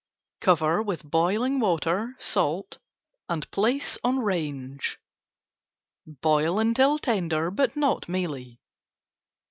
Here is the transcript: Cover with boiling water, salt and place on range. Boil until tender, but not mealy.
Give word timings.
Cover 0.39 0.81
with 0.81 1.03
boiling 1.03 1.59
water, 1.59 2.15
salt 2.17 2.79
and 3.29 3.47
place 3.51 3.99
on 4.03 4.17
range. 4.17 4.97
Boil 6.07 6.57
until 6.57 6.97
tender, 6.97 7.51
but 7.51 7.75
not 7.75 8.09
mealy. 8.09 8.59